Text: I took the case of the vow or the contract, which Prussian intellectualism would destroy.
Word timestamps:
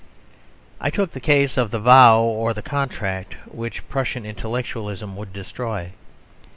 I 0.79 0.89
took 0.89 1.11
the 1.11 1.19
case 1.19 1.57
of 1.57 1.69
the 1.69 1.77
vow 1.77 2.21
or 2.23 2.55
the 2.55 2.63
contract, 2.63 3.35
which 3.45 3.87
Prussian 3.87 4.25
intellectualism 4.25 5.15
would 5.15 5.31
destroy. 5.31 5.91